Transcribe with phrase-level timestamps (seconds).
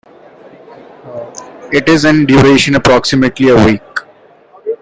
[1.71, 3.83] It is in duration approximately a week.